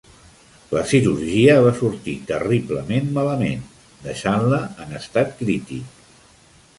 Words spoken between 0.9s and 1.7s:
cirurgia